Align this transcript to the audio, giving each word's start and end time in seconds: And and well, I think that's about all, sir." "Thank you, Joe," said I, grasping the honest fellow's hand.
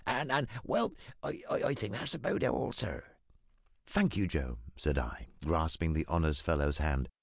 And 0.03 0.31
and 0.31 0.47
well, 0.63 0.93
I 1.23 1.75
think 1.75 1.93
that's 1.93 2.15
about 2.15 2.43
all, 2.43 2.73
sir." 2.73 3.03
"Thank 3.85 4.17
you, 4.17 4.25
Joe," 4.27 4.57
said 4.75 4.97
I, 4.97 5.27
grasping 5.45 5.93
the 5.93 6.07
honest 6.07 6.41
fellow's 6.41 6.79
hand. 6.79 7.07